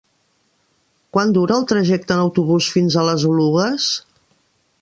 [1.17, 3.93] Quant dura el trajecte en autobús fins a les Oluges?